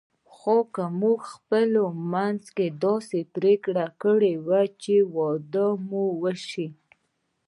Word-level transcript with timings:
خو 0.35 0.55
موږ 1.01 1.19
خپل 1.33 1.69
منځي 2.13 2.67
داسې 2.83 3.19
پرېکړه 3.35 3.85
کړې 4.01 4.33
وه 4.47 4.61
چې 4.81 4.95
واده 5.15 5.67
مو 5.87 6.05
شوی. 6.47 6.69